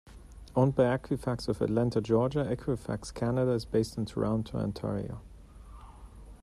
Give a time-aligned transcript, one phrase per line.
[0.55, 5.21] Owned by Equifax of Atlanta, Georgia, Equifax Canada is based in Toronto, Ontario.